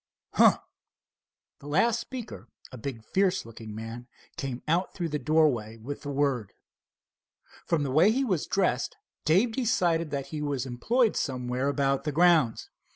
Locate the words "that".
10.09-10.29